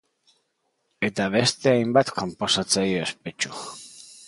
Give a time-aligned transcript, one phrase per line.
[1.07, 3.57] Eta beste hainbat konposatzaile ospetsu.